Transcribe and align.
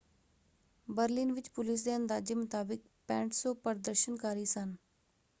Berlin 0.87 1.33
ਵਿੱਚ 1.33 1.49
police 1.49 1.83
ਦੇ 1.83 1.95
ਅੰਦਾਜੇ 1.95 2.35
ਮੁਤਾਬਿਕ 2.35 2.81
6,500 3.09 3.53
ਪ੍ਰਦਰਸ਼ਨਕਾਰੀ 3.61 4.45
ਸਨ। 4.45 4.73